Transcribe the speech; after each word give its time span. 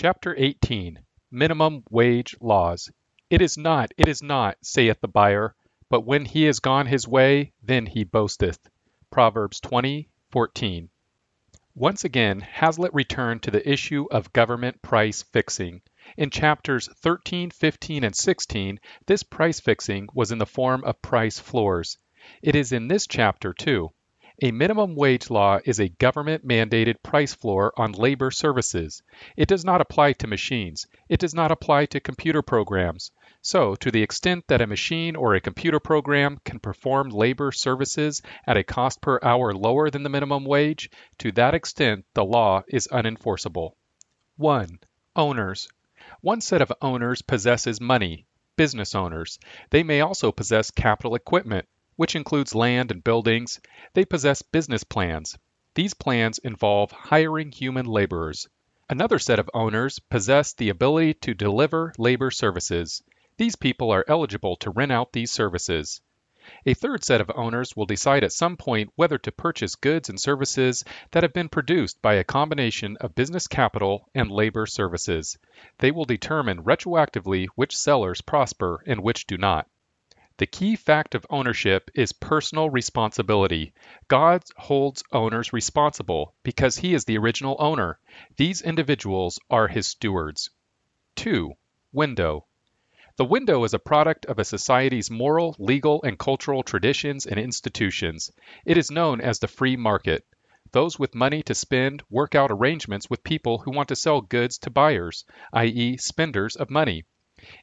Chapter 0.00 0.32
18 0.38 1.00
Minimum 1.32 1.82
Wage 1.90 2.36
Laws. 2.40 2.88
It 3.30 3.42
is 3.42 3.58
not, 3.58 3.90
it 3.96 4.06
is 4.06 4.22
not, 4.22 4.56
saith 4.62 5.00
the 5.00 5.08
buyer, 5.08 5.56
but 5.90 6.02
when 6.02 6.24
he 6.24 6.46
is 6.46 6.60
gone 6.60 6.86
his 6.86 7.08
way, 7.08 7.52
then 7.64 7.84
he 7.84 8.04
boasteth. 8.04 8.60
Proverbs 9.10 9.60
20:14. 9.60 10.88
Once 11.74 12.04
again, 12.04 12.38
Hazlitt 12.38 12.94
returned 12.94 13.42
to 13.42 13.50
the 13.50 13.68
issue 13.68 14.06
of 14.12 14.32
government 14.32 14.80
price 14.82 15.24
fixing. 15.24 15.82
In 16.16 16.30
chapters 16.30 16.88
13, 16.98 17.50
15, 17.50 18.04
and 18.04 18.14
16, 18.14 18.78
this 19.06 19.24
price 19.24 19.58
fixing 19.58 20.06
was 20.14 20.30
in 20.30 20.38
the 20.38 20.46
form 20.46 20.84
of 20.84 21.02
price 21.02 21.40
floors. 21.40 21.98
It 22.40 22.54
is 22.54 22.70
in 22.70 22.86
this 22.86 23.08
chapter, 23.08 23.52
too. 23.52 23.90
A 24.40 24.52
minimum 24.52 24.94
wage 24.94 25.30
law 25.30 25.58
is 25.64 25.80
a 25.80 25.88
government 25.88 26.46
mandated 26.46 27.02
price 27.02 27.34
floor 27.34 27.72
on 27.76 27.90
labor 27.90 28.30
services. 28.30 29.02
It 29.36 29.48
does 29.48 29.64
not 29.64 29.80
apply 29.80 30.12
to 30.12 30.28
machines. 30.28 30.86
It 31.08 31.18
does 31.18 31.34
not 31.34 31.50
apply 31.50 31.86
to 31.86 31.98
computer 31.98 32.40
programs. 32.40 33.10
So, 33.42 33.74
to 33.74 33.90
the 33.90 34.04
extent 34.04 34.46
that 34.46 34.60
a 34.60 34.68
machine 34.68 35.16
or 35.16 35.34
a 35.34 35.40
computer 35.40 35.80
program 35.80 36.38
can 36.44 36.60
perform 36.60 37.08
labor 37.08 37.50
services 37.50 38.22
at 38.46 38.56
a 38.56 38.62
cost 38.62 39.00
per 39.00 39.18
hour 39.24 39.52
lower 39.52 39.90
than 39.90 40.04
the 40.04 40.08
minimum 40.08 40.44
wage, 40.44 40.88
to 41.18 41.32
that 41.32 41.54
extent 41.54 42.04
the 42.14 42.24
law 42.24 42.62
is 42.68 42.86
unenforceable. 42.92 43.72
1. 44.36 44.78
Owners. 45.16 45.66
One 46.20 46.40
set 46.40 46.62
of 46.62 46.72
owners 46.80 47.22
possesses 47.22 47.80
money, 47.80 48.24
business 48.54 48.94
owners. 48.94 49.40
They 49.70 49.82
may 49.82 50.00
also 50.00 50.30
possess 50.30 50.70
capital 50.70 51.16
equipment, 51.16 51.66
which 51.98 52.14
includes 52.14 52.54
land 52.54 52.92
and 52.92 53.02
buildings. 53.02 53.58
They 53.92 54.04
possess 54.04 54.40
business 54.40 54.84
plans. 54.84 55.36
These 55.74 55.94
plans 55.94 56.38
involve 56.38 56.92
hiring 56.92 57.50
human 57.50 57.86
laborers. 57.86 58.48
Another 58.88 59.18
set 59.18 59.40
of 59.40 59.50
owners 59.52 59.98
possess 59.98 60.52
the 60.52 60.68
ability 60.68 61.14
to 61.14 61.34
deliver 61.34 61.92
labor 61.98 62.30
services. 62.30 63.02
These 63.36 63.56
people 63.56 63.90
are 63.90 64.04
eligible 64.06 64.54
to 64.58 64.70
rent 64.70 64.92
out 64.92 65.12
these 65.12 65.32
services. 65.32 66.00
A 66.64 66.74
third 66.74 67.02
set 67.02 67.20
of 67.20 67.32
owners 67.34 67.74
will 67.74 67.84
decide 67.84 68.22
at 68.22 68.32
some 68.32 68.56
point 68.56 68.92
whether 68.94 69.18
to 69.18 69.32
purchase 69.32 69.74
goods 69.74 70.08
and 70.08 70.20
services 70.20 70.84
that 71.10 71.24
have 71.24 71.32
been 71.32 71.48
produced 71.48 72.00
by 72.00 72.14
a 72.14 72.22
combination 72.22 72.96
of 73.00 73.16
business 73.16 73.48
capital 73.48 74.08
and 74.14 74.30
labor 74.30 74.66
services. 74.66 75.36
They 75.78 75.90
will 75.90 76.04
determine 76.04 76.62
retroactively 76.62 77.48
which 77.56 77.76
sellers 77.76 78.20
prosper 78.20 78.84
and 78.86 79.02
which 79.02 79.26
do 79.26 79.36
not. 79.36 79.68
The 80.38 80.46
key 80.46 80.76
fact 80.76 81.16
of 81.16 81.26
ownership 81.30 81.90
is 81.96 82.12
personal 82.12 82.70
responsibility. 82.70 83.72
God 84.06 84.44
holds 84.56 85.02
owners 85.10 85.52
responsible 85.52 86.32
because 86.44 86.76
he 86.76 86.94
is 86.94 87.04
the 87.04 87.18
original 87.18 87.56
owner. 87.58 87.98
These 88.36 88.62
individuals 88.62 89.40
are 89.50 89.66
his 89.66 89.88
stewards. 89.88 90.50
2. 91.16 91.54
Window. 91.92 92.46
The 93.16 93.24
window 93.24 93.64
is 93.64 93.74
a 93.74 93.80
product 93.80 94.26
of 94.26 94.38
a 94.38 94.44
society's 94.44 95.10
moral, 95.10 95.56
legal, 95.58 96.00
and 96.04 96.16
cultural 96.16 96.62
traditions 96.62 97.26
and 97.26 97.40
institutions. 97.40 98.30
It 98.64 98.78
is 98.78 98.92
known 98.92 99.20
as 99.20 99.40
the 99.40 99.48
free 99.48 99.74
market. 99.74 100.24
Those 100.70 101.00
with 101.00 101.16
money 101.16 101.42
to 101.42 101.54
spend 101.56 102.04
work 102.08 102.36
out 102.36 102.52
arrangements 102.52 103.10
with 103.10 103.24
people 103.24 103.58
who 103.58 103.72
want 103.72 103.88
to 103.88 103.96
sell 103.96 104.20
goods 104.20 104.56
to 104.58 104.70
buyers, 104.70 105.24
i.e., 105.52 105.96
spenders 105.96 106.54
of 106.54 106.70
money. 106.70 107.06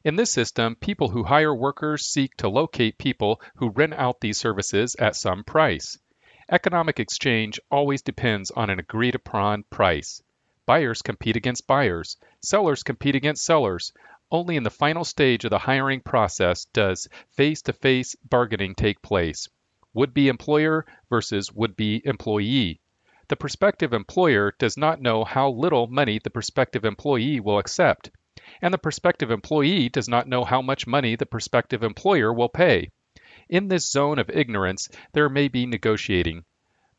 In 0.04 0.16
this 0.16 0.32
system, 0.32 0.74
people 0.74 1.10
who 1.10 1.24
hire 1.24 1.54
workers 1.54 2.06
seek 2.06 2.34
to 2.38 2.48
locate 2.48 2.96
people 2.96 3.42
who 3.56 3.68
rent 3.68 3.92
out 3.92 4.22
these 4.22 4.38
services 4.38 4.96
at 4.98 5.16
some 5.16 5.44
price. 5.44 5.98
Economic 6.50 6.98
exchange 6.98 7.60
always 7.70 8.00
depends 8.00 8.50
on 8.50 8.70
an 8.70 8.78
agreed 8.78 9.14
upon 9.14 9.64
price. 9.64 10.22
Buyers 10.64 11.02
compete 11.02 11.36
against 11.36 11.66
buyers, 11.66 12.16
sellers 12.40 12.82
compete 12.82 13.14
against 13.14 13.44
sellers. 13.44 13.92
Only 14.30 14.56
in 14.56 14.62
the 14.62 14.70
final 14.70 15.04
stage 15.04 15.44
of 15.44 15.50
the 15.50 15.58
hiring 15.58 16.00
process 16.00 16.64
does 16.72 17.06
face 17.32 17.60
to 17.62 17.74
face 17.74 18.16
bargaining 18.24 18.74
take 18.76 19.02
place. 19.02 19.46
Would 19.92 20.14
be 20.14 20.28
employer 20.28 20.86
versus 21.10 21.52
would 21.52 21.76
be 21.76 22.00
employee. 22.06 22.80
The 23.28 23.36
prospective 23.36 23.92
employer 23.92 24.54
does 24.58 24.78
not 24.78 25.02
know 25.02 25.22
how 25.24 25.50
little 25.50 25.86
money 25.86 26.18
the 26.18 26.30
prospective 26.30 26.86
employee 26.86 27.40
will 27.40 27.58
accept 27.58 28.10
and 28.62 28.72
the 28.72 28.78
prospective 28.78 29.30
employee 29.30 29.88
does 29.88 30.08
not 30.08 30.28
know 30.28 30.44
how 30.44 30.62
much 30.62 30.86
money 30.86 31.16
the 31.16 31.26
prospective 31.26 31.82
employer 31.82 32.32
will 32.32 32.48
pay. 32.48 32.90
In 33.48 33.68
this 33.68 33.90
zone 33.90 34.18
of 34.18 34.30
ignorance, 34.30 34.88
there 35.12 35.28
may 35.28 35.48
be 35.48 35.66
negotiating, 35.66 36.44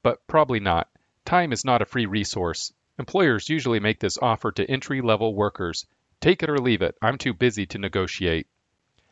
but 0.03 0.25
probably 0.27 0.59
not. 0.59 0.89
Time 1.25 1.51
is 1.51 1.65
not 1.65 1.81
a 1.81 1.85
free 1.85 2.05
resource. 2.05 2.71
Employers 2.99 3.49
usually 3.49 3.79
make 3.79 3.99
this 3.99 4.17
offer 4.17 4.51
to 4.51 4.69
entry 4.69 5.01
level 5.01 5.35
workers 5.35 5.85
take 6.19 6.41
it 6.41 6.49
or 6.49 6.57
leave 6.57 6.81
it, 6.81 6.95
I'm 7.01 7.17
too 7.17 7.33
busy 7.33 7.65
to 7.67 7.77
negotiate. 7.77 8.47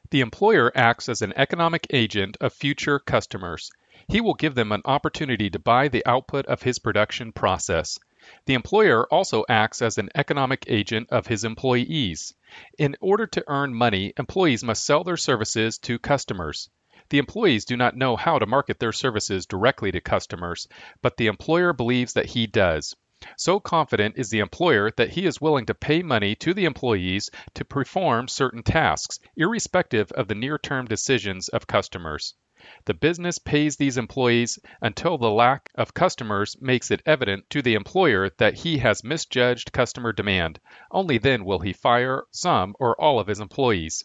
The 0.09 0.22
employer 0.22 0.72
acts 0.75 1.07
as 1.07 1.22
an 1.22 1.34
economic 1.35 1.88
agent 1.91 2.38
of 2.41 2.53
future 2.53 3.00
customers. 3.00 3.72
He 4.07 4.22
will 4.22 4.34
give 4.34 4.56
them 4.56 4.72
an 4.72 4.81
opportunity 4.85 5.50
to 5.51 5.59
buy 5.59 5.88
the 5.88 6.06
output 6.06 6.45
of 6.47 6.63
his 6.63 6.79
production 6.79 7.31
process. 7.31 8.00
The 8.46 8.53
employer 8.53 9.06
also 9.08 9.46
acts 9.47 9.81
as 9.81 9.97
an 9.97 10.09
economic 10.16 10.66
agent 10.68 11.09
of 11.12 11.28
his 11.28 11.44
employees. 11.44 12.34
In 12.78 12.96
order 13.00 13.28
to 13.28 13.44
earn 13.47 13.74
money, 13.74 14.13
employees 14.18 14.63
must 14.63 14.84
sell 14.84 15.03
their 15.03 15.18
services 15.18 15.78
to 15.80 16.00
customers. 16.00 16.69
The 17.09 17.19
employees 17.19 17.66
do 17.66 17.78
not 17.78 17.96
know 17.96 18.16
how 18.16 18.40
to 18.40 18.47
market 18.47 18.80
their 18.80 18.91
services 18.91 19.46
directly 19.46 19.91
to 19.91 20.02
customers, 20.02 20.68
but 21.02 21.18
the 21.18 21.28
employer 21.28 21.72
believes 21.72 22.13
that 22.13 22.25
he 22.25 22.47
does. 22.47 22.96
So 23.38 23.59
confident 23.59 24.18
is 24.18 24.30
the 24.30 24.40
employer 24.40 24.92
that 24.97 25.12
he 25.12 25.25
is 25.25 25.40
willing 25.40 25.68
to 25.68 25.74
pay 25.74 26.02
money 26.02 26.36
to 26.36 26.53
the 26.53 26.66
employees 26.66 27.30
to 27.53 27.63
perform 27.63 28.28
certain 28.28 28.63
tasks, 28.63 29.19
irrespective 29.36 30.12
of 30.12 30.28
the 30.28 30.36
near 30.36 30.57
term 30.57 30.86
decisions 30.86 31.47
of 31.50 31.68
customers. 31.68 32.34
The 32.86 32.96
business 32.96 33.38
pays 33.38 33.76
these 33.76 34.00
employees 34.00 34.58
until 34.81 35.20
the 35.20 35.30
lack 35.30 35.70
of 35.76 35.94
customers 35.94 36.58
makes 36.59 36.90
it 36.90 37.03
evident 37.06 37.48
to 37.52 37.62
the 37.62 37.76
employer 37.76 38.31
that 38.38 38.56
he 38.56 38.80
has 38.80 39.03
misjudged 39.03 39.72
customer 39.72 40.12
demand. 40.12 40.59
Only 40.90 41.20
then 41.20 41.46
will 41.46 41.59
he 41.59 41.74
fire 41.74 42.24
some 42.31 42.75
or 42.80 43.00
all 43.00 43.20
of 43.20 43.28
his 43.28 43.40
employees. 43.40 44.04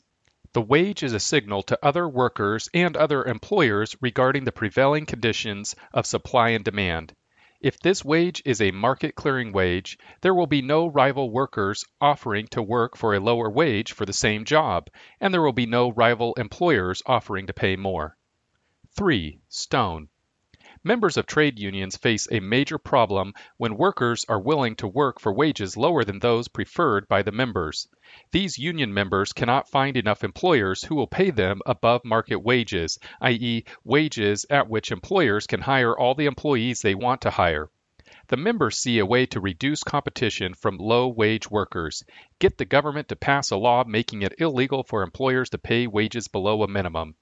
The 0.52 0.60
wage 0.60 1.02
is 1.02 1.14
a 1.14 1.20
signal 1.20 1.62
to 1.62 1.78
other 1.82 2.08
workers 2.08 2.68
and 2.74 2.96
other 2.96 3.24
employers 3.24 3.96
regarding 4.02 4.44
the 4.44 4.52
prevailing 4.52 5.06
conditions 5.06 5.74
of 5.94 6.04
supply 6.04 6.50
and 6.50 6.62
demand. 6.62 7.14
If 7.62 7.78
this 7.78 8.04
wage 8.04 8.42
is 8.44 8.60
a 8.60 8.70
market 8.70 9.14
clearing 9.14 9.52
wage, 9.52 9.98
there 10.22 10.34
will 10.34 10.46
be 10.46 10.60
no 10.60 10.86
rival 10.86 11.30
workers 11.30 11.84
offering 12.00 12.46
to 12.48 12.62
work 12.62 12.96
for 12.96 13.14
a 13.14 13.20
lower 13.20 13.48
wage 13.48 13.92
for 13.92 14.04
the 14.04 14.12
same 14.12 14.44
job, 14.44 14.88
and 15.20 15.32
there 15.32 15.42
will 15.42 15.52
be 15.52 15.66
no 15.66 15.92
rival 15.92 16.34
employers 16.34 17.02
offering 17.06 17.46
to 17.46 17.52
pay 17.52 17.76
more. 17.76 18.16
3. 18.96 19.38
Stone. 19.48 20.08
Members 20.82 21.16
of 21.16 21.24
trade 21.24 21.60
unions 21.60 21.96
face 21.96 22.26
a 22.32 22.40
major 22.40 22.76
problem 22.76 23.34
when 23.56 23.76
workers 23.76 24.24
are 24.28 24.40
willing 24.40 24.74
to 24.74 24.88
work 24.88 25.20
for 25.20 25.32
wages 25.32 25.76
lower 25.76 26.02
than 26.02 26.18
those 26.18 26.48
preferred 26.48 27.06
by 27.06 27.22
the 27.22 27.30
members. 27.30 27.86
These 28.32 28.58
union 28.58 28.92
members 28.92 29.32
cannot 29.32 29.70
find 29.70 29.96
enough 29.96 30.24
employers 30.24 30.82
who 30.82 30.96
will 30.96 31.06
pay 31.06 31.30
them 31.30 31.60
above 31.66 32.04
market 32.04 32.38
wages, 32.38 32.98
i.e., 33.20 33.64
wages 33.84 34.44
at 34.50 34.68
which 34.68 34.90
employers 34.90 35.46
can 35.46 35.60
hire 35.60 35.96
all 35.96 36.16
the 36.16 36.26
employees 36.26 36.82
they 36.82 36.96
want 36.96 37.20
to 37.20 37.30
hire. 37.30 37.70
The 38.26 38.36
members 38.36 38.78
see 38.78 38.98
a 38.98 39.06
way 39.06 39.26
to 39.26 39.40
reduce 39.40 39.84
competition 39.84 40.54
from 40.54 40.78
low 40.78 41.06
wage 41.08 41.48
workers, 41.48 42.02
get 42.38 42.58
the 42.58 42.64
government 42.64 43.08
to 43.08 43.16
pass 43.16 43.50
a 43.50 43.56
law 43.56 43.84
making 43.84 44.22
it 44.22 44.34
illegal 44.38 44.82
for 44.82 45.02
employers 45.02 45.50
to 45.50 45.58
pay 45.58 45.86
wages 45.86 46.26
below 46.26 46.62
a 46.64 46.68
minimum. 46.68 47.14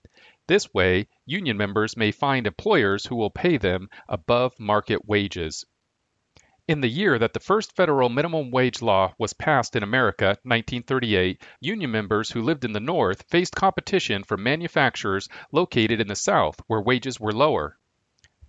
This 0.49 0.73
way, 0.73 1.09
union 1.27 1.59
members 1.59 1.95
may 1.95 2.11
find 2.11 2.47
employers 2.47 3.05
who 3.05 3.17
will 3.17 3.29
pay 3.29 3.59
them 3.59 3.91
above 4.09 4.59
market 4.59 5.07
wages. 5.07 5.67
In 6.67 6.81
the 6.81 6.89
year 6.89 7.19
that 7.19 7.35
the 7.35 7.41
first 7.41 7.77
federal 7.77 8.09
minimum 8.09 8.51
wage 8.51 8.81
law 8.81 9.13
was 9.19 9.35
passed 9.35 9.77
in 9.77 9.83
America, 9.83 10.39
1938, 10.45 11.43
union 11.61 11.91
members 11.91 12.31
who 12.31 12.41
lived 12.41 12.65
in 12.65 12.73
the 12.73 12.81
North 12.81 13.25
faced 13.29 13.55
competition 13.55 14.25
from 14.25 14.43
manufacturers 14.43 15.29
located 15.53 16.01
in 16.01 16.09
the 16.09 16.17
South 16.17 16.63
where 16.67 16.81
wages 16.81 17.21
were 17.21 17.33
lower. 17.33 17.79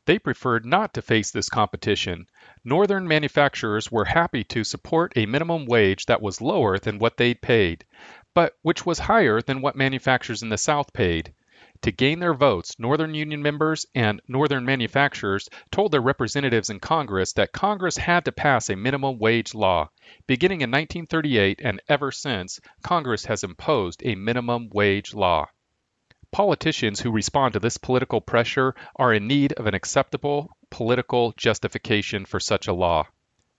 They 0.06 0.20
preferred 0.20 0.66
not 0.66 0.94
to 0.94 1.02
face 1.02 1.32
this 1.32 1.50
competition. 1.50 2.28
Northern 2.64 3.10
manufacturers 3.10 3.92
were 3.92 4.06
happy 4.06 4.46
to 4.46 4.64
support 4.64 5.12
a 5.18 5.26
minimum 5.26 5.66
wage 5.66 6.06
that 6.06 6.22
was 6.22 6.40
lower 6.40 6.80
than 6.80 6.98
what 6.98 7.18
they'd 7.18 7.42
paid, 7.42 7.84
but 8.34 8.58
which 8.62 8.86
was 8.86 9.00
higher 9.00 9.42
than 9.42 9.62
what 9.62 9.76
manufacturers 9.76 10.44
in 10.44 10.48
the 10.48 10.58
South 10.58 10.94
paid. 10.94 11.34
To 11.84 11.94
gain 11.94 12.20
their 12.20 12.34
votes, 12.34 12.78
Northern 12.78 13.14
Union 13.14 13.42
members 13.42 13.86
and 13.96 14.22
Northern 14.28 14.66
manufacturers 14.66 15.48
told 15.72 15.94
their 15.94 16.02
representatives 16.02 16.70
in 16.70 16.82
Congress 16.82 17.32
that 17.34 17.54
Congress 17.54 17.96
had 17.96 18.26
to 18.26 18.34
pass 18.34 18.70
a 18.70 18.76
minimum 18.76 19.18
wage 19.18 19.54
law. 19.54 19.90
Beginning 20.28 20.60
in 20.60 20.72
1938 20.72 21.62
and 21.64 21.82
ever 21.88 22.12
since, 22.12 22.60
Congress 22.84 23.26
has 23.26 23.46
imposed 23.46 24.02
a 24.04 24.16
minimum 24.16 24.70
wage 24.74 25.14
law. 25.14 25.48
Politicians 26.32 27.00
who 27.00 27.12
respond 27.12 27.54
to 27.54 27.60
this 27.62 27.78
political 27.78 28.20
pressure 28.20 28.76
are 28.98 29.14
in 29.14 29.28
need 29.28 29.54
of 29.54 29.66
an 29.66 29.74
acceptable 29.74 30.58
political 30.70 31.34
justification 31.38 32.26
for 32.26 32.42
such 32.42 32.68
a 32.68 32.74
law. 32.74 33.08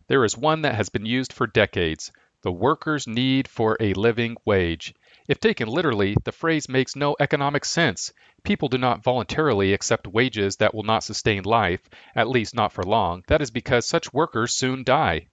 There 0.08 0.25
is 0.26 0.37
one 0.37 0.61
that 0.62 0.75
has 0.75 0.90
been 0.90 1.06
used 1.06 1.32
for 1.32 1.46
decades 1.46 2.12
the 2.43 2.52
worker's 2.52 3.06
need 3.06 3.49
for 3.49 3.76
a 3.81 3.93
living 3.94 4.37
wage. 4.44 4.94
If 5.30 5.38
taken 5.38 5.68
literally, 5.68 6.16
the 6.24 6.32
phrase 6.32 6.68
makes 6.68 6.96
no 6.96 7.14
economic 7.20 7.64
sense. 7.64 8.12
People 8.42 8.66
do 8.68 8.78
not 8.78 9.04
voluntarily 9.04 9.72
accept 9.72 10.08
wages 10.08 10.56
that 10.56 10.74
will 10.74 10.82
not 10.82 11.04
sustain 11.04 11.44
life, 11.44 11.88
at 12.16 12.28
least 12.28 12.52
not 12.52 12.72
for 12.72 12.82
long. 12.82 13.22
That 13.28 13.40
is 13.40 13.52
because 13.52 13.86
such 13.86 14.12
workers 14.12 14.56
soon 14.56 14.82
die. 14.82 15.28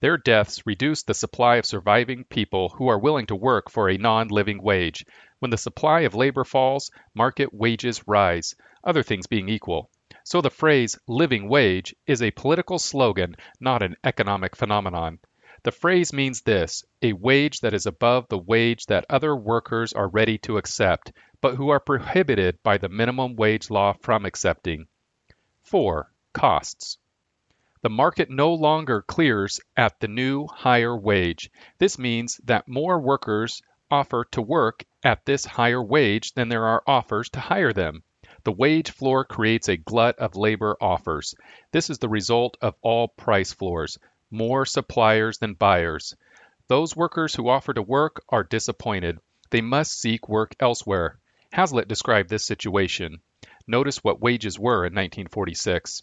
Their 0.00 0.16
deaths 0.16 0.64
reduce 0.64 1.02
the 1.02 1.12
supply 1.12 1.56
of 1.56 1.66
surviving 1.66 2.24
people 2.24 2.70
who 2.70 2.88
are 2.88 2.98
willing 2.98 3.26
to 3.26 3.36
work 3.36 3.70
for 3.70 3.90
a 3.90 3.98
non 3.98 4.28
living 4.28 4.62
wage. 4.62 5.04
When 5.40 5.50
the 5.50 5.58
supply 5.58 6.00
of 6.00 6.14
labor 6.14 6.44
falls, 6.44 6.90
market 7.12 7.52
wages 7.52 8.08
rise, 8.08 8.54
other 8.82 9.02
things 9.02 9.26
being 9.26 9.50
equal. 9.50 9.90
So 10.24 10.40
the 10.40 10.48
phrase 10.48 10.98
living 11.06 11.50
wage 11.50 11.94
is 12.06 12.22
a 12.22 12.30
political 12.30 12.78
slogan, 12.78 13.36
not 13.60 13.82
an 13.82 13.94
economic 14.04 14.56
phenomenon. 14.56 15.18
The 15.64 15.70
phrase 15.70 16.12
means 16.12 16.40
this 16.40 16.84
a 17.02 17.12
wage 17.12 17.60
that 17.60 17.72
is 17.72 17.86
above 17.86 18.26
the 18.28 18.38
wage 18.38 18.86
that 18.86 19.06
other 19.08 19.36
workers 19.36 19.92
are 19.92 20.08
ready 20.08 20.36
to 20.38 20.56
accept, 20.56 21.12
but 21.40 21.54
who 21.54 21.68
are 21.68 21.78
prohibited 21.78 22.60
by 22.64 22.78
the 22.78 22.88
minimum 22.88 23.36
wage 23.36 23.70
law 23.70 23.92
from 23.92 24.24
accepting. 24.24 24.88
4. 25.62 26.10
Costs. 26.32 26.98
The 27.82 27.90
market 27.90 28.28
no 28.28 28.52
longer 28.52 29.02
clears 29.02 29.60
at 29.76 30.00
the 30.00 30.08
new 30.08 30.48
higher 30.48 30.96
wage. 30.96 31.48
This 31.78 31.96
means 31.96 32.38
that 32.44 32.66
more 32.66 32.98
workers 32.98 33.62
offer 33.88 34.24
to 34.32 34.42
work 34.42 34.84
at 35.04 35.24
this 35.24 35.44
higher 35.44 35.82
wage 35.82 36.32
than 36.32 36.48
there 36.48 36.66
are 36.66 36.82
offers 36.88 37.28
to 37.30 37.40
hire 37.40 37.72
them. 37.72 38.02
The 38.42 38.50
wage 38.50 38.90
floor 38.90 39.24
creates 39.24 39.68
a 39.68 39.76
glut 39.76 40.18
of 40.18 40.34
labor 40.34 40.76
offers. 40.80 41.36
This 41.70 41.88
is 41.88 42.00
the 42.00 42.08
result 42.08 42.56
of 42.60 42.74
all 42.82 43.06
price 43.06 43.52
floors 43.52 43.96
more 44.32 44.64
suppliers 44.66 45.38
than 45.38 45.54
buyers. 45.54 46.16
Those 46.68 46.96
workers 46.96 47.34
who 47.34 47.48
offer 47.48 47.74
to 47.74 47.82
work 47.82 48.24
are 48.28 48.42
disappointed. 48.42 49.18
They 49.50 49.60
must 49.60 50.00
seek 50.00 50.28
work 50.28 50.56
elsewhere. 50.58 51.18
Hazlitt 51.52 51.86
described 51.86 52.30
this 52.30 52.44
situation. 52.44 53.20
Notice 53.66 54.02
what 54.02 54.20
wages 54.20 54.58
were 54.58 54.86
in 54.86 54.94
1946. 54.94 56.02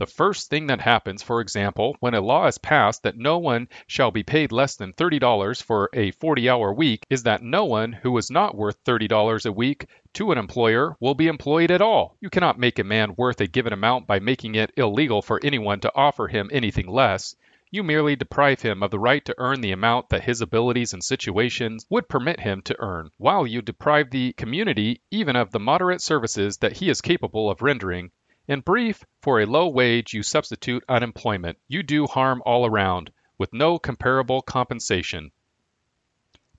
The 0.00 0.06
first 0.06 0.48
thing 0.48 0.68
that 0.68 0.80
happens, 0.80 1.22
for 1.22 1.42
example, 1.42 1.94
when 2.00 2.14
a 2.14 2.22
law 2.22 2.46
is 2.46 2.56
passed 2.56 3.02
that 3.02 3.18
no 3.18 3.36
one 3.36 3.68
shall 3.86 4.10
be 4.10 4.22
paid 4.22 4.50
less 4.50 4.76
than 4.76 4.94
$30 4.94 5.62
for 5.62 5.90
a 5.92 6.12
40 6.12 6.48
hour 6.48 6.72
week, 6.72 7.04
is 7.10 7.24
that 7.24 7.42
no 7.42 7.66
one 7.66 7.92
who 7.92 8.16
is 8.16 8.30
not 8.30 8.56
worth 8.56 8.82
$30 8.84 9.44
a 9.44 9.52
week 9.52 9.86
to 10.14 10.32
an 10.32 10.38
employer 10.38 10.96
will 11.00 11.14
be 11.14 11.26
employed 11.26 11.70
at 11.70 11.82
all. 11.82 12.16
You 12.18 12.30
cannot 12.30 12.58
make 12.58 12.78
a 12.78 12.84
man 12.84 13.14
worth 13.18 13.42
a 13.42 13.46
given 13.46 13.74
amount 13.74 14.06
by 14.06 14.20
making 14.20 14.54
it 14.54 14.72
illegal 14.78 15.20
for 15.20 15.38
anyone 15.44 15.80
to 15.80 15.92
offer 15.94 16.28
him 16.28 16.48
anything 16.50 16.88
less. 16.88 17.36
You 17.72 17.84
merely 17.84 18.16
deprive 18.16 18.62
him 18.62 18.82
of 18.82 18.90
the 18.90 18.98
right 18.98 19.24
to 19.26 19.34
earn 19.38 19.60
the 19.60 19.70
amount 19.70 20.08
that 20.08 20.24
his 20.24 20.40
abilities 20.40 20.92
and 20.92 21.04
situations 21.04 21.86
would 21.88 22.08
permit 22.08 22.40
him 22.40 22.62
to 22.62 22.76
earn, 22.80 23.10
while 23.16 23.46
you 23.46 23.62
deprive 23.62 24.10
the 24.10 24.32
community 24.32 25.02
even 25.12 25.36
of 25.36 25.52
the 25.52 25.60
moderate 25.60 26.02
services 26.02 26.56
that 26.58 26.78
he 26.78 26.90
is 26.90 27.00
capable 27.00 27.48
of 27.48 27.62
rendering. 27.62 28.10
In 28.48 28.60
brief, 28.60 29.04
for 29.22 29.40
a 29.40 29.46
low 29.46 29.68
wage 29.68 30.12
you 30.12 30.24
substitute 30.24 30.82
unemployment. 30.88 31.58
You 31.68 31.84
do 31.84 32.08
harm 32.08 32.42
all 32.44 32.66
around, 32.66 33.12
with 33.38 33.52
no 33.52 33.78
comparable 33.78 34.42
compensation. 34.42 35.30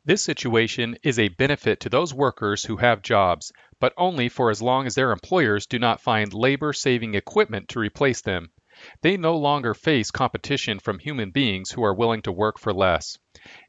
This 0.06 0.24
situation 0.24 0.98
is 1.04 1.20
a 1.20 1.28
benefit 1.28 1.82
to 1.82 1.90
those 1.90 2.14
workers 2.14 2.64
who 2.64 2.78
have 2.78 3.02
jobs, 3.02 3.52
but 3.82 3.94
only 3.98 4.30
for 4.30 4.50
as 4.50 4.62
long 4.62 4.88
as 4.88 4.96
their 4.96 5.12
employers 5.12 5.68
do 5.68 5.78
not 5.78 6.00
find 6.00 6.34
labor 6.34 6.72
saving 6.72 7.16
equipment 7.16 7.68
to 7.68 7.80
replace 7.80 8.22
them. 8.22 8.50
They 9.02 9.18
no 9.18 9.38
longer 9.38 9.74
face 9.74 10.12
competition 10.12 10.80
from 10.80 11.00
human 11.00 11.32
beings 11.32 11.72
who 11.72 11.84
are 11.84 11.94
willing 11.94 12.22
to 12.24 12.32
work 12.32 12.58
for 12.58 12.74
less. 12.74 13.18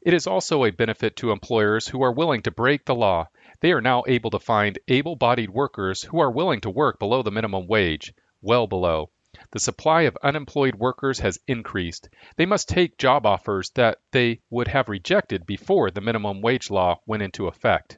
It 0.01 0.13
is 0.13 0.27
also 0.27 0.65
a 0.65 0.71
benefit 0.71 1.15
to 1.17 1.31
employers 1.31 1.87
who 1.87 2.03
are 2.03 2.11
willing 2.11 2.41
to 2.43 2.51
break 2.51 2.85
the 2.85 2.95
law. 2.95 3.27
They 3.59 3.71
are 3.71 3.81
now 3.81 4.03
able 4.07 4.31
to 4.31 4.39
find 4.39 4.79
able 4.87 5.15
bodied 5.15 5.49
workers 5.49 6.03
who 6.03 6.19
are 6.19 6.31
willing 6.31 6.61
to 6.61 6.69
work 6.69 6.99
below 6.99 7.21
the 7.21 7.31
minimum 7.31 7.67
wage, 7.67 8.13
well 8.41 8.67
below. 8.67 9.11
The 9.51 9.59
supply 9.59 10.03
of 10.03 10.17
unemployed 10.21 10.75
workers 10.75 11.19
has 11.19 11.39
increased. 11.47 12.09
They 12.37 12.45
must 12.45 12.69
take 12.69 12.97
job 12.97 13.25
offers 13.25 13.71
that 13.71 13.97
they 14.11 14.41
would 14.49 14.67
have 14.67 14.89
rejected 14.89 15.45
before 15.45 15.91
the 15.91 16.01
minimum 16.01 16.41
wage 16.41 16.69
law 16.69 16.99
went 17.05 17.23
into 17.23 17.47
effect. 17.47 17.97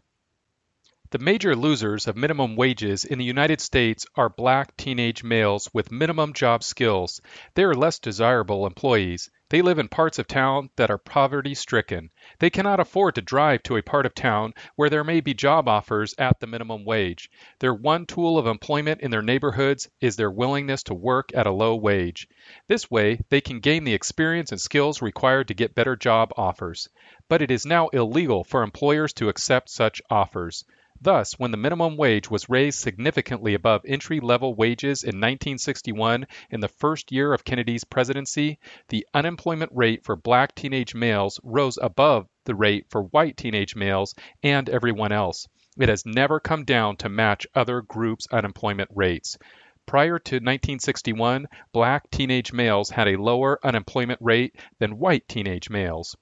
The 1.11 1.19
major 1.19 1.55
losers 1.55 2.07
of 2.07 2.17
minimum 2.17 2.55
wages 2.55 3.05
in 3.05 3.19
the 3.19 3.25
United 3.25 3.61
States 3.61 4.07
are 4.15 4.27
black 4.27 4.75
teenage 4.75 5.23
males 5.23 5.69
with 5.71 5.91
minimum 5.91 6.33
job 6.33 6.63
skills. 6.63 7.21
They 7.53 7.63
are 7.63 7.75
less 7.75 7.99
desirable 7.99 8.65
employees. 8.65 9.29
They 9.49 9.61
live 9.61 9.77
in 9.77 9.87
parts 9.87 10.17
of 10.17 10.27
town 10.27 10.71
that 10.77 10.89
are 10.89 10.97
poverty 10.97 11.53
stricken. 11.53 12.09
They 12.39 12.49
cannot 12.49 12.79
afford 12.79 13.15
to 13.15 13.21
drive 13.21 13.61
to 13.63 13.77
a 13.77 13.83
part 13.83 14.07
of 14.07 14.15
town 14.15 14.55
where 14.75 14.89
there 14.89 15.03
may 15.03 15.21
be 15.21 15.35
job 15.35 15.69
offers 15.69 16.15
at 16.17 16.39
the 16.39 16.47
minimum 16.47 16.83
wage. 16.83 17.29
Their 17.59 17.75
one 17.75 18.07
tool 18.07 18.39
of 18.39 18.47
employment 18.47 19.01
in 19.01 19.11
their 19.11 19.21
neighborhoods 19.21 19.87
is 20.01 20.15
their 20.15 20.31
willingness 20.31 20.81
to 20.83 20.95
work 20.95 21.29
at 21.35 21.47
a 21.47 21.51
low 21.51 21.75
wage. 21.75 22.27
This 22.67 22.89
way, 22.89 23.19
they 23.29 23.41
can 23.41 23.59
gain 23.59 23.83
the 23.83 23.93
experience 23.93 24.51
and 24.51 24.59
skills 24.59 25.03
required 25.03 25.49
to 25.49 25.53
get 25.53 25.75
better 25.75 25.95
job 25.95 26.33
offers. 26.35 26.89
But 27.29 27.43
it 27.43 27.51
is 27.51 27.63
now 27.63 27.89
illegal 27.89 28.43
for 28.43 28.63
employers 28.63 29.13
to 29.13 29.29
accept 29.29 29.69
such 29.69 30.01
offers. 30.09 30.65
Thus, 31.05 31.33
when 31.37 31.51
the 31.51 31.57
minimum 31.57 31.97
wage 31.97 32.31
was 32.31 32.49
raised 32.49 32.79
significantly 32.79 33.53
above 33.53 33.85
entry 33.85 34.19
level 34.19 34.55
wages 34.55 35.03
in 35.03 35.09
1961 35.09 36.25
in 36.49 36.61
the 36.61 36.67
first 36.67 37.11
year 37.11 37.31
of 37.31 37.45
Kennedy's 37.45 37.83
presidency, 37.83 38.57
the 38.89 39.05
unemployment 39.13 39.71
rate 39.71 40.03
for 40.03 40.15
black 40.15 40.55
teenage 40.55 40.95
males 40.95 41.39
rose 41.43 41.77
above 41.79 42.27
the 42.45 42.55
rate 42.55 42.87
for 42.89 43.03
white 43.03 43.37
teenage 43.37 43.75
males 43.75 44.15
and 44.41 44.67
everyone 44.67 45.11
else. 45.11 45.47
It 45.77 45.89
has 45.89 46.07
never 46.07 46.39
come 46.39 46.65
down 46.65 46.97
to 46.97 47.07
match 47.07 47.45
other 47.53 47.83
groups' 47.83 48.25
unemployment 48.31 48.89
rates. 48.91 49.37
Prior 49.85 50.17
to 50.17 50.37
1961, 50.37 51.45
black 51.71 52.09
teenage 52.09 52.51
males 52.51 52.89
had 52.89 53.09
a 53.09 53.21
lower 53.21 53.59
unemployment 53.63 54.21
rate 54.23 54.55
than 54.79 54.97
white 54.97 55.27
teenage 55.27 55.69
males. 55.69 56.17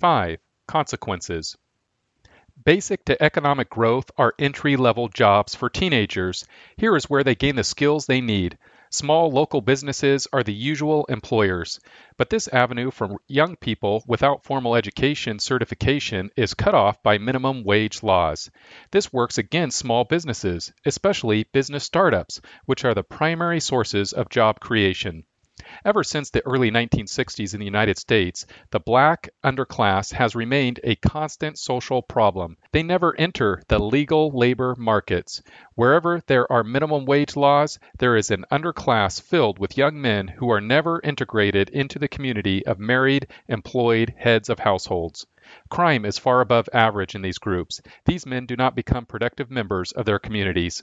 5. 0.00 0.38
Consequences. 0.66 1.58
Basic 2.64 3.04
to 3.04 3.22
economic 3.22 3.70
growth 3.70 4.10
are 4.18 4.34
entry 4.38 4.76
level 4.76 5.08
jobs 5.08 5.54
for 5.54 5.70
teenagers. 5.70 6.44
Here 6.76 6.96
is 6.96 7.08
where 7.08 7.22
they 7.22 7.36
gain 7.36 7.54
the 7.54 7.62
skills 7.62 8.06
they 8.06 8.20
need. 8.20 8.58
Small 8.90 9.30
local 9.30 9.60
businesses 9.60 10.26
are 10.32 10.42
the 10.42 10.52
usual 10.52 11.04
employers, 11.06 11.78
but 12.16 12.30
this 12.30 12.48
avenue 12.48 12.90
for 12.90 13.20
young 13.28 13.54
people 13.54 14.02
without 14.06 14.44
formal 14.44 14.74
education 14.74 15.38
certification 15.38 16.30
is 16.36 16.54
cut 16.54 16.74
off 16.74 17.02
by 17.02 17.18
minimum 17.18 17.62
wage 17.62 18.02
laws. 18.02 18.50
This 18.90 19.12
works 19.12 19.38
against 19.38 19.78
small 19.78 20.04
businesses, 20.04 20.72
especially 20.84 21.44
business 21.44 21.84
startups, 21.84 22.40
which 22.64 22.84
are 22.84 22.94
the 22.94 23.04
primary 23.04 23.60
sources 23.60 24.12
of 24.12 24.30
job 24.30 24.58
creation. 24.58 25.24
Ever 25.84 26.02
since 26.02 26.30
the 26.30 26.44
early 26.46 26.70
1960s 26.70 27.52
in 27.52 27.60
the 27.60 27.66
United 27.66 27.98
States, 27.98 28.46
the 28.70 28.80
black 28.80 29.28
underclass 29.44 30.12
has 30.12 30.34
remained 30.34 30.80
a 30.82 30.96
constant 30.96 31.58
social 31.58 32.00
problem. 32.00 32.56
They 32.72 32.82
never 32.82 33.14
enter 33.18 33.62
the 33.68 33.78
legal 33.78 34.30
labor 34.30 34.74
markets. 34.78 35.42
Wherever 35.74 36.22
there 36.26 36.50
are 36.50 36.64
minimum 36.64 37.04
wage 37.04 37.36
laws, 37.36 37.78
there 37.98 38.16
is 38.16 38.30
an 38.30 38.46
underclass 38.50 39.20
filled 39.20 39.58
with 39.58 39.76
young 39.76 40.00
men 40.00 40.28
who 40.28 40.50
are 40.50 40.60
never 40.60 41.00
integrated 41.04 41.68
into 41.70 41.98
the 41.98 42.08
community 42.08 42.64
of 42.64 42.78
married, 42.78 43.26
employed 43.48 44.14
heads 44.16 44.48
of 44.48 44.58
households. 44.58 45.26
Crime 45.68 46.04
is 46.04 46.18
far 46.18 46.40
above 46.40 46.68
average 46.72 47.14
in 47.14 47.22
these 47.22 47.38
groups. 47.38 47.80
These 48.06 48.26
men 48.26 48.46
do 48.46 48.56
not 48.56 48.74
become 48.74 49.06
productive 49.06 49.50
members 49.50 49.92
of 49.92 50.06
their 50.06 50.18
communities. 50.18 50.82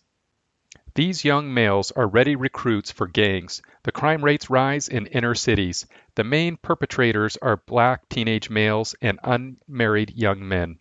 These 0.96 1.26
young 1.26 1.54
males 1.54 1.92
are 1.92 2.08
ready 2.08 2.38
recruits 2.38 2.90
for 2.90 3.06
gangs. 3.06 3.62
The 3.84 3.92
crime 3.92 4.24
rates 4.24 4.50
rise 4.50 4.88
in 4.88 5.08
inner 5.08 5.36
cities. 5.36 5.86
The 6.16 6.24
main 6.24 6.56
perpetrators 6.56 7.36
are 7.42 7.58
black 7.58 8.08
teenage 8.08 8.50
males 8.50 8.96
and 9.02 9.20
unmarried 9.22 10.12
young 10.16 10.48
men. 10.48 10.80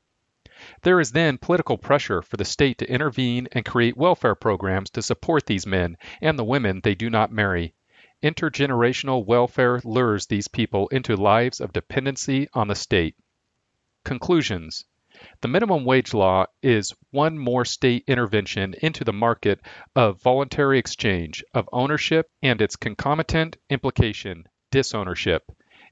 There 0.83 1.00
is 1.00 1.11
then 1.11 1.38
political 1.38 1.76
pressure 1.76 2.23
for 2.23 2.37
the 2.37 2.44
state 2.44 2.78
to 2.78 2.88
intervene 2.88 3.49
and 3.50 3.64
create 3.64 3.97
welfare 3.97 4.37
programs 4.37 4.90
to 4.90 5.02
support 5.02 5.47
these 5.47 5.66
men 5.66 5.97
and 6.21 6.38
the 6.38 6.44
women 6.44 6.80
they 6.85 6.94
do 6.94 7.11
not 7.11 7.33
marry. 7.33 7.75
Intergenerational 8.23 9.26
welfare 9.26 9.80
lures 9.83 10.26
these 10.26 10.47
people 10.47 10.87
into 10.90 11.16
lives 11.16 11.61
of 11.61 11.73
dependency 11.73 12.47
on 12.54 12.68
the 12.68 12.76
state. 12.76 13.16
Conclusions 14.04 14.85
the 15.40 15.49
minimum 15.49 15.85
wage 15.85 16.12
law 16.12 16.47
is 16.62 16.95
one 17.11 17.38
more 17.38 17.64
state 17.64 18.04
intervention 18.07 18.75
into 18.83 19.04
the 19.04 19.12
market 19.12 19.61
of 19.97 20.21
voluntary 20.21 20.78
exchange, 20.78 21.43
of 21.54 21.69
ownership, 21.73 22.26
and 22.43 22.61
its 22.61 22.76
concomitant 22.76 23.57
implication, 23.71 24.45
disownership. 24.71 25.43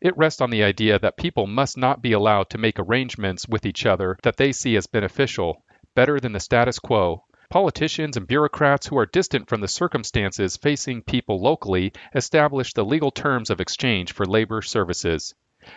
It 0.01 0.17
rests 0.17 0.41
on 0.41 0.51
the 0.51 0.65
idea 0.65 0.99
that 0.99 1.17
people 1.17 1.47
must 1.47 1.79
not 1.79 2.03
be 2.03 2.13
allowed 2.13 2.51
to 2.51 2.59
make 2.59 2.79
arrangements 2.79 3.47
with 3.49 3.65
each 3.65 3.87
other 3.87 4.19
that 4.23 4.37
they 4.37 4.53
see 4.53 4.77
as 4.77 4.87
beneficial, 4.87 5.65
better 5.95 6.19
than 6.19 6.33
the 6.33 6.41
status 6.41 6.79
quo. 6.79 7.23
Politicians 7.51 8.17
and 8.17 8.27
bureaucrats 8.27 8.87
who 8.87 8.99
are 8.99 9.07
distant 9.07 9.49
from 9.49 9.61
the 9.61 9.69
circumstances 9.69 10.57
facing 10.57 11.03
people 11.03 11.41
locally 11.41 11.93
establish 12.15 12.73
the 12.73 12.85
legal 12.85 13.11
terms 13.11 13.51
of 13.51 13.61
exchange 13.61 14.13
for 14.13 14.27
labor 14.27 14.61
services. 14.61 15.35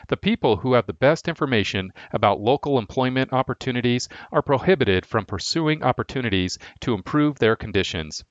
The 0.07 0.17
people 0.17 0.57
who 0.57 0.73
have 0.73 0.87
the 0.87 0.93
best 0.93 1.27
information 1.27 1.91
about 2.11 2.39
local 2.41 2.79
employment 2.79 3.31
opportunities 3.33 4.09
are 4.31 4.41
prohibited 4.41 5.05
from 5.05 5.25
pursuing 5.25 5.83
opportunities 5.83 6.57
to 6.81 6.93
improve 6.93 7.39
their 7.39 7.55
conditions. 7.55 8.23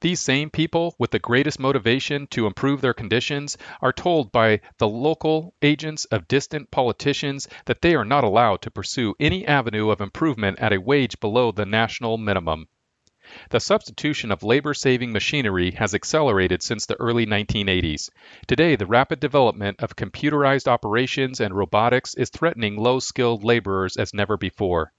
These 0.00 0.20
same 0.20 0.50
people 0.50 0.94
with 0.98 1.10
the 1.10 1.18
greatest 1.18 1.58
motivation 1.58 2.26
to 2.28 2.46
improve 2.46 2.80
their 2.80 2.92
conditions 2.92 3.56
are 3.80 3.92
told 3.92 4.30
by 4.30 4.60
the 4.78 4.88
local 4.88 5.54
agents 5.62 6.04
of 6.06 6.28
distant 6.28 6.70
politicians 6.70 7.48
that 7.64 7.80
they 7.80 7.94
are 7.94 8.04
not 8.04 8.22
allowed 8.22 8.60
to 8.62 8.70
pursue 8.70 9.14
any 9.18 9.46
avenue 9.46 9.88
of 9.90 10.02
improvement 10.02 10.58
at 10.58 10.72
a 10.72 10.80
wage 10.80 11.18
below 11.18 11.50
the 11.50 11.64
national 11.64 12.18
minimum. 12.18 12.68
The 13.50 13.60
substitution 13.60 14.30
of 14.30 14.42
labor 14.42 14.72
saving 14.72 15.12
machinery 15.12 15.72
has 15.72 15.94
accelerated 15.94 16.62
since 16.62 16.86
the 16.86 16.98
early 17.00 17.26
1980s. 17.26 18.08
Today, 18.46 18.76
the 18.76 18.86
rapid 18.86 19.20
development 19.20 19.80
of 19.80 19.96
computerized 19.96 20.68
operations 20.68 21.40
and 21.40 21.54
robotics 21.54 22.14
is 22.14 22.30
threatening 22.30 22.76
low 22.76 23.00
skilled 23.00 23.42
laborers 23.42 23.96
as 23.96 24.14
never 24.14 24.36
before. 24.36 24.92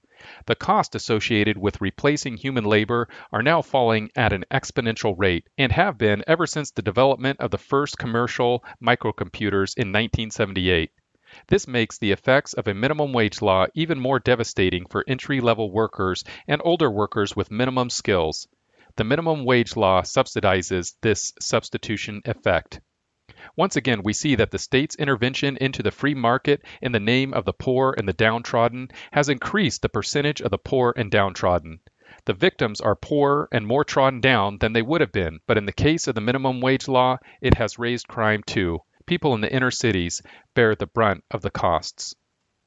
The 0.46 0.56
costs 0.56 0.96
associated 0.96 1.56
with 1.56 1.80
replacing 1.80 2.36
human 2.38 2.64
labor 2.64 3.08
are 3.32 3.42
now 3.42 3.62
falling 3.62 4.10
at 4.16 4.32
an 4.32 4.44
exponential 4.50 5.14
rate 5.16 5.46
and 5.56 5.70
have 5.70 5.96
been 5.96 6.24
ever 6.26 6.46
since 6.46 6.72
the 6.72 6.82
development 6.82 7.38
of 7.40 7.50
the 7.52 7.56
first 7.56 7.98
commercial 7.98 8.64
microcomputers 8.82 9.76
in 9.76 9.92
1978. 9.92 10.90
This 11.48 11.68
makes 11.68 11.98
the 11.98 12.12
effects 12.12 12.54
of 12.54 12.66
a 12.66 12.74
minimum 12.74 13.12
wage 13.12 13.42
law 13.42 13.66
even 13.74 14.00
more 14.00 14.18
devastating 14.18 14.86
for 14.86 15.04
entry 15.06 15.40
level 15.40 15.70
workers 15.70 16.24
and 16.46 16.62
older 16.64 16.90
workers 16.90 17.36
with 17.36 17.50
minimum 17.50 17.90
skills. 17.90 18.48
The 18.96 19.04
minimum 19.04 19.44
wage 19.44 19.76
law 19.76 20.02
subsidizes 20.02 20.94
this 21.02 21.34
substitution 21.38 22.22
effect. 22.24 22.80
Once 23.56 23.76
again, 23.76 24.02
we 24.02 24.12
see 24.12 24.34
that 24.36 24.50
the 24.50 24.58
state's 24.58 24.96
intervention 24.96 25.56
into 25.58 25.82
the 25.82 25.90
free 25.90 26.14
market 26.14 26.64
in 26.80 26.92
the 26.92 26.98
name 26.98 27.34
of 27.34 27.44
the 27.44 27.52
poor 27.52 27.94
and 27.96 28.08
the 28.08 28.12
downtrodden 28.12 28.88
has 29.12 29.28
increased 29.28 29.82
the 29.82 29.88
percentage 29.88 30.40
of 30.40 30.50
the 30.50 30.58
poor 30.58 30.94
and 30.96 31.10
downtrodden. 31.10 31.80
The 32.24 32.32
victims 32.32 32.80
are 32.80 32.96
poorer 32.96 33.48
and 33.52 33.66
more 33.66 33.84
trodden 33.84 34.20
down 34.20 34.58
than 34.58 34.72
they 34.72 34.82
would 34.82 35.00
have 35.02 35.12
been, 35.12 35.40
but 35.46 35.58
in 35.58 35.66
the 35.66 35.72
case 35.72 36.08
of 36.08 36.14
the 36.14 36.20
minimum 36.20 36.60
wage 36.60 36.88
law, 36.88 37.18
it 37.40 37.54
has 37.54 37.78
raised 37.78 38.08
crime 38.08 38.42
too. 38.44 38.80
People 39.08 39.34
in 39.34 39.40
the 39.40 39.50
inner 39.50 39.70
cities 39.70 40.20
bear 40.54 40.74
the 40.74 40.86
brunt 40.86 41.24
of 41.30 41.40
the 41.40 41.50
costs. 41.50 42.14